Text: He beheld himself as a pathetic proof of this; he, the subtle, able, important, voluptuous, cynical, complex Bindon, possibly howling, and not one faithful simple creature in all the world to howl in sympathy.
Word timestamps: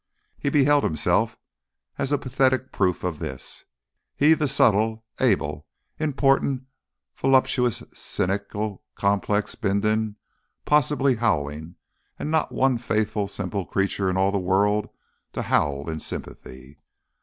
He 0.39 0.49
beheld 0.49 0.83
himself 0.83 1.37
as 1.99 2.11
a 2.11 2.17
pathetic 2.17 2.71
proof 2.71 3.03
of 3.03 3.19
this; 3.19 3.65
he, 4.15 4.33
the 4.33 4.47
subtle, 4.47 5.05
able, 5.19 5.67
important, 5.99 6.65
voluptuous, 7.15 7.83
cynical, 7.93 8.81
complex 8.95 9.53
Bindon, 9.53 10.15
possibly 10.65 11.17
howling, 11.17 11.75
and 12.17 12.31
not 12.31 12.51
one 12.51 12.79
faithful 12.79 13.27
simple 13.27 13.63
creature 13.63 14.09
in 14.09 14.17
all 14.17 14.31
the 14.31 14.39
world 14.39 14.89
to 15.33 15.43
howl 15.43 15.87
in 15.87 15.99
sympathy. 15.99 16.79